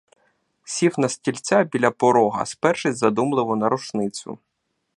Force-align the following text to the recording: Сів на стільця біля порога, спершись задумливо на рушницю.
Сів 0.63 0.95
на 0.99 1.09
стільця 1.09 1.63
біля 1.63 1.91
порога, 1.91 2.45
спершись 2.45 2.97
задумливо 2.97 3.55
на 3.55 3.69
рушницю. 3.69 4.39